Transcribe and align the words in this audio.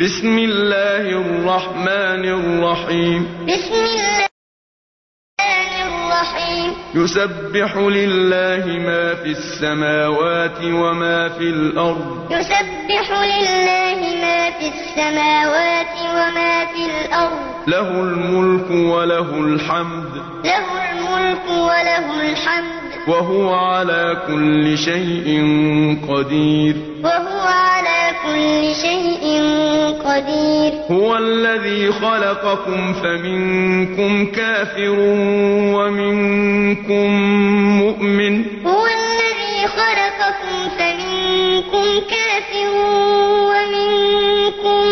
بسم 0.00 0.38
الله 0.38 1.04
الرحمن 1.20 2.24
الرحيم. 2.24 3.26
بسم 3.44 3.74
الله 3.74 4.26
الرحيم 5.86 6.72
يسبح 6.94 7.76
لله 7.76 8.64
ما 8.88 9.14
في 9.14 9.30
السماوات 9.36 10.58
وما 10.64 11.28
في 11.28 11.44
الأرض. 11.44 12.32
يسبح 12.32 13.06
لله 13.12 14.00
ما 14.24 14.50
في 14.50 14.66
السماوات 14.72 15.96
وما 16.16 16.64
في 16.72 16.82
الأرض 16.88 17.68
له 17.68 17.88
الملك 17.90 18.70
وله 18.70 19.28
الحمد. 19.38 20.12
له 20.44 20.66
الملك 20.90 21.46
وله 21.50 22.32
الحمد 22.32 22.82
وهو 23.08 23.54
على 23.54 24.22
كل 24.26 24.78
شيء 24.78 25.26
قدير. 26.08 26.76
وهو 27.04 27.40
على 27.40 27.81
كل 28.24 28.74
شيء 28.74 29.24
قدير. 30.04 30.72
هو 30.90 31.16
الذي 31.16 31.92
خلقكم 31.92 32.92
فمنكم 32.92 34.26
كافر 34.26 34.96
ومنكم 35.76 37.08
مؤمن. 37.82 38.44
هو 38.66 38.86
الذي 38.86 39.66
خلقكم 39.66 40.68
فمنكم 40.78 42.00
كافر 42.10 42.70
ومنكم 43.48 44.82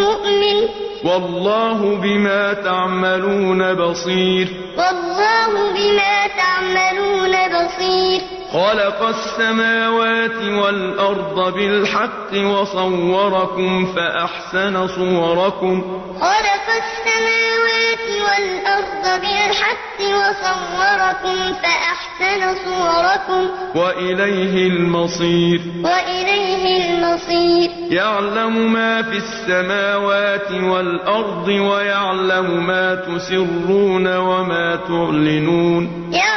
مؤمن. 0.00 0.68
والله 1.04 1.96
بما 2.02 2.52
تعملون 2.52 3.74
بصير. 3.74 4.48
والله 4.78 5.72
بما 5.72 6.26
تعملون 6.36 7.32
بصير. 7.32 8.20
خلق 8.52 9.02
السماوات 9.02 10.36
والأرض 10.36 11.54
بالحق 11.54 12.34
وصوركم 12.34 13.86
فأحسن 13.96 14.88
صوركم. 14.88 16.00
خلق 16.20 16.66
السماوات 16.76 18.06
والأرض 18.26 19.20
بالحق 19.20 20.00
وصوركم 20.00 21.54
فأحسن 21.62 22.54
صوركم. 22.64 23.48
وإليه 23.74 24.68
المصير. 24.68 25.60
وإليه 25.84 26.94
المصير. 26.94 27.70
يعلم 27.92 28.72
ما 28.72 29.02
في 29.02 29.16
السماوات 29.16 30.50
والأرض 30.50 31.48
ويعلم 31.48 32.66
ما 32.66 32.94
تسرون 32.94 34.16
وما 34.16 34.76
تعلنون. 34.76 36.10
يعلم 36.12 36.29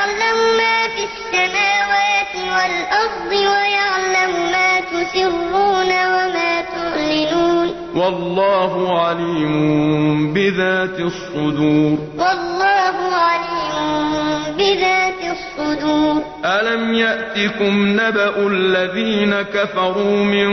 في 1.03 1.09
السماوات 1.09 2.35
والأرض 2.35 3.31
ويعلم 3.31 4.51
ما 4.51 4.79
تسرون 4.79 5.89
وما 5.89 6.61
تعلنون. 6.61 7.67
والله 7.95 8.99
عليم 8.99 10.33
بذات 10.33 10.99
الصدور. 10.99 11.97
والله 12.17 12.97
عليم 13.15 14.43
بذات 14.57 15.21
الصدور. 15.31 16.21
ألم 16.45 16.93
يأتكم 16.93 17.99
نبأ 17.99 18.47
الذين 18.47 19.41
كفروا 19.41 20.17
من 20.23 20.51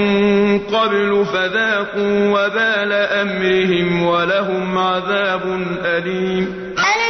قبل 0.59 1.27
فذاقوا 1.33 2.31
وبال 2.31 2.93
أمرهم 2.93 4.03
ولهم 4.03 4.79
عذاب 4.79 5.43
أليم. 5.85 6.75
ألم 6.79 7.10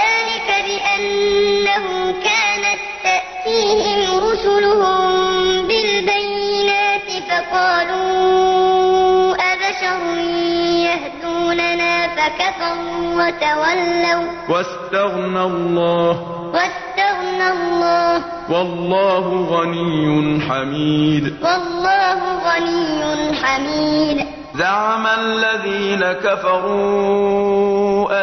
فكفروا 12.21 13.25
وتولوا. 13.25 14.25
واستغنى 14.49 15.43
الله. 15.43 16.09
واستغنى 16.53 17.47
الله. 17.49 18.23
والله 18.49 19.47
غني 19.51 20.41
حميد. 20.49 21.35
والله 21.41 22.19
غني 22.49 23.33
حميد. 23.35 24.25
زعم 24.55 25.07
الذين 25.07 26.11
كفروا 26.11 26.63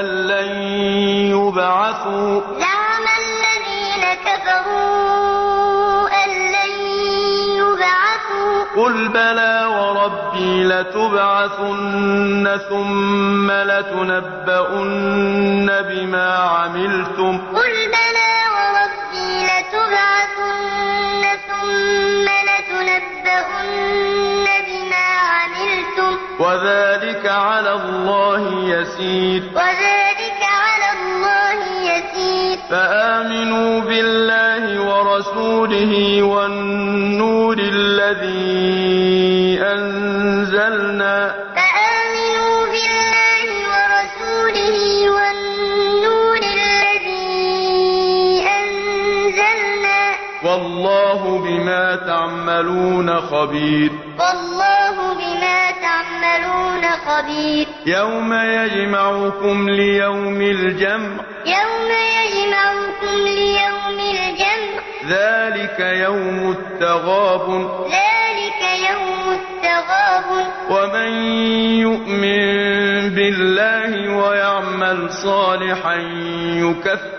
أن 0.00 0.04
لن 0.04 0.62
يبعثوا. 1.30 2.40
زعم 2.58 3.06
الذين 3.22 4.04
كفروا 4.26 5.47
قل 8.78 9.08
بلى 9.08 9.64
وربي 9.64 10.64
لتبعثن 10.64 12.58
ثم 12.68 13.50
لتنبؤن 13.50 14.86
بما 15.82 16.34
عملتم 16.34 17.38
قل 17.54 17.72
بلى 17.94 18.34
وربي 18.54 19.46
لتبعثن 19.46 21.22
ثم 21.48 22.26
لتنبؤن 22.48 23.66
بما 24.66 25.06
عملتم 25.32 26.12
وذلك 26.40 27.24
على 27.26 27.72
الله 27.72 28.42
يسير 28.64 29.42
وذلك 29.54 30.40
على 30.42 30.88
الله 30.98 31.58
يسير 31.92 32.58
ورسوله 35.38 36.22
والنور 36.22 37.56
الذي 37.58 39.62
أنزلنا 39.62 41.37
تعملون 52.38 53.20
خبير. 53.20 53.90
والله 54.18 55.14
بما 55.14 55.70
تعملون 55.70 56.84
خبير. 57.06 57.66
يوم 57.86 58.32
يجمعكم 58.32 59.70
ليوم 59.70 60.40
الجمع. 60.40 61.24
يوم 61.46 61.90
يجمعكم 62.20 63.16
ليوم 63.24 63.98
الجمع. 63.98 64.82
ذلك 65.08 65.80
يوم 65.80 66.56
التغابن 66.58 67.68
ذلك 67.84 68.62
يوم 68.90 69.38
التغابن 69.38 70.44
ومن 70.70 71.12
يؤمن 71.80 72.44
بالله 73.14 74.16
ويعمل 74.16 75.12
صالحا 75.12 75.94
يكفر. 76.62 77.17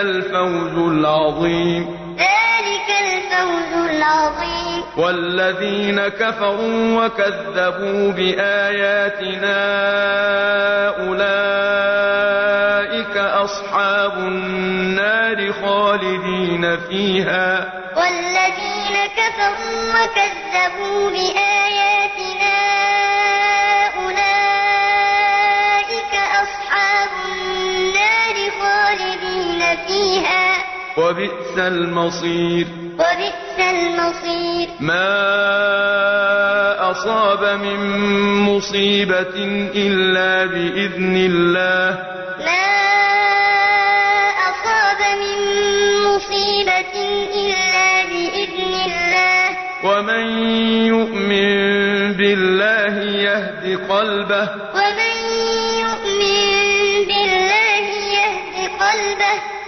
ذلك 0.00 0.06
الفوز 0.06 0.92
العظيم. 0.92 1.82
ذلك 2.18 2.88
الفوز 3.00 3.72
العظيم. 3.90 4.82
والذين 4.96 6.08
كفروا 6.08 7.06
وكذبوا 7.06 8.12
بآياتنا 8.12 9.58
أولئك 10.88 11.26
أصحاب 13.16 14.18
النار 14.18 15.52
خالدين 15.52 16.76
فيها. 16.76 17.72
والذين 17.96 18.96
كفروا 19.16 19.90
وكذبوا 19.90 21.10
بآياتنا 21.10 22.29
خالدين 29.70 29.86
فيها. 29.86 30.64
وبئس 30.96 31.58
المصير. 31.58 32.66
وبئس 32.98 33.58
المصير. 33.58 34.68
ما 34.80 35.10
أصاب 36.90 37.44
من 37.44 37.78
مصيبة 38.42 39.34
إلا 39.74 40.46
بإذن 40.46 41.16
الله. 41.16 41.98
ما 42.44 42.70
أصاب 44.50 45.00
من 45.20 45.38
مصيبة 46.06 46.94
إلا 47.34 48.04
بإذن 48.04 48.74
الله. 48.74 49.56
ومن 49.84 50.54
يؤمن 50.86 51.50
بالله 52.12 52.94
يهد 53.22 53.80
قلبه. 53.90 54.48
ومن 54.74 55.09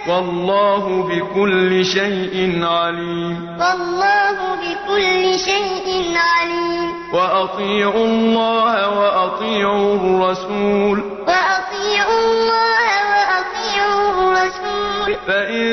والله 0.07 1.09
بكل 1.09 1.85
شيء 1.85 2.65
عليم. 2.65 3.47
والله 3.59 4.37
بكل 4.55 5.39
شيء 5.39 6.17
عليم. 6.17 6.91
وأطيعوا 7.13 8.05
الله 8.05 8.99
وأطيعوا 8.99 9.95
الرسول. 9.95 11.03
وأطيعوا 11.27 12.19
الله 12.19 12.89
وأطيعوا 13.13 14.11
الرسول. 14.11 15.15
فإن 15.27 15.63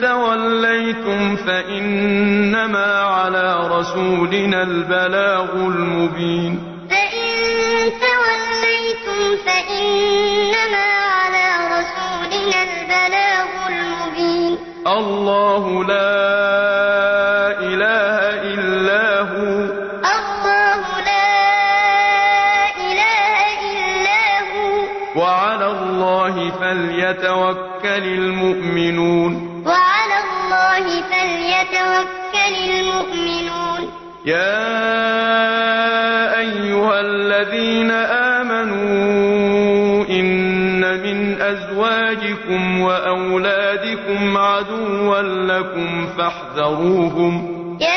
توليتم 0.00 1.36
فإنما 1.36 3.02
على 3.02 3.68
رسولنا 3.68 4.62
البلاغ 4.62 5.52
المبين. 5.52 6.65
الله 15.56 15.84
لا 15.84 16.06
إله 17.60 18.18
إلا 18.54 19.20
هو. 19.20 19.48
الله 20.16 20.82
لا 21.00 21.38
إله 22.76 23.38
إلا 23.72 24.22
هو. 24.52 24.68
وعلى 25.20 25.66
الله 25.66 26.50
فليتوكل 26.60 28.04
المؤمنون. 28.04 29.32
وعلى 29.66 30.18
الله 30.24 30.84
فليتوكل 31.10 32.54
المؤمنون. 32.70 33.80
يا 34.24 34.76
أيها 36.38 37.00
الذين 37.00 37.90
آمنوا 37.90 39.35
إن 40.86 41.02
من 41.02 41.40
أزواجكم 41.42 42.80
وأولادكم 42.80 44.36
عدوا 44.36 45.22
لكم 45.22 46.06
فاحذروهم. 46.18 47.34
يا 47.80 47.88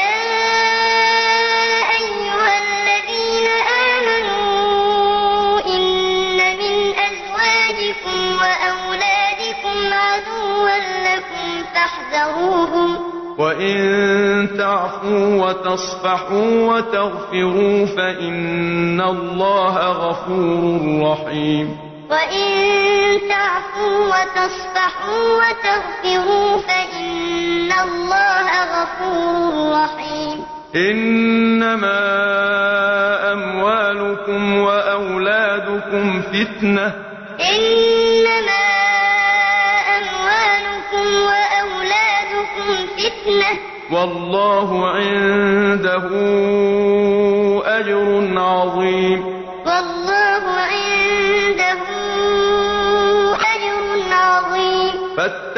أيها 1.99 2.53
الذين 2.65 3.47
آمنوا 3.95 5.59
إن 5.65 6.37
من 6.37 6.75
أزواجكم 7.09 8.19
وأولادكم 8.41 9.77
عدوا 9.93 10.69
لكم 11.07 11.63
فاحذروهم. 11.73 12.97
وإن 13.37 13.77
تعفوا 14.57 15.45
وتصفحوا 15.45 16.75
وتغفروا 16.75 17.85
فإن 17.85 19.01
الله 19.01 19.75
غفور 19.77 21.11
رحيم. 21.11 21.88
وإن 22.09 22.47
تعفوا 23.29 24.07
وتصفحوا 24.07 25.37
وتغفروا 25.37 26.57
فإن 26.57 27.71
الله 27.71 28.47
غفور 28.73 29.71
رحيم 29.73 30.45
إنما 30.75 31.99
أموالكم 33.33 34.57
وأولادكم 34.57 36.21
فتنة 36.21 36.93
إنما 37.39 38.65
أموالكم 39.97 41.07
وأولادكم 41.25 42.87
فتنة 42.97 43.59
والله 43.91 44.87
عنده 44.89 46.05
أجر 47.65 48.39
عظيم 48.39 49.38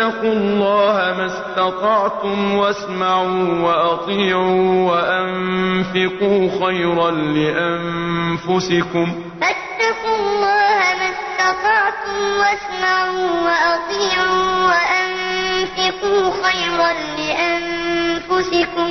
فاتقوا 0.01 0.33
الله 0.33 1.13
ما 1.17 1.25
استطعتم 1.25 2.53
واسمعوا 2.53 3.59
وأطيعوا 3.61 4.91
وأنفقوا 4.91 6.49
خيرا 6.65 7.11
لأنفسكم. 7.11 9.07
فاتقوا 9.41 10.15
الله 10.19 10.79
ما 10.99 11.09
استطعتم 11.09 12.19
واسمعوا 12.39 13.29
وأطيعوا 13.45 14.45
وأنفقوا 14.67 16.23
خيرا 16.43 16.91
لأنفسكم. 17.17 18.89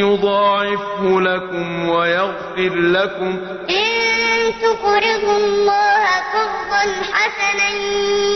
يضاعفه 0.00 1.20
لكم 1.20 1.88
ويغفر 1.88 2.74
لكم. 2.74 3.36
إن 3.70 4.52
تقرضوا 4.62 5.36
الله 5.36 6.04
قرضا 6.34 6.84
حسنا 7.12 7.68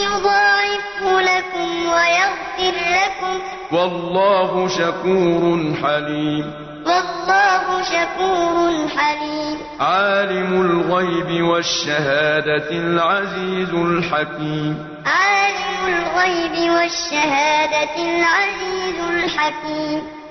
يضاعفه 0.05 1.20
لكم 1.20 1.69
ويغفر 1.87 2.74
لكم. 2.98 3.34
والله 3.72 4.69
شكور 4.69 5.74
حليم. 5.82 6.46
والله 6.86 7.52
شكور 7.84 8.89
حليم. 8.96 9.58
عالم 9.81 10.60
الغيب 10.60 11.44
والشهادة 11.44 12.70
العزيز 12.70 13.74
الحكيم. 13.74 14.89
عالم 15.06 15.82
الغيب 15.89 16.72
والشهادة 16.72 17.94
العزيز 17.96 18.98
الحكيم. 19.10 20.21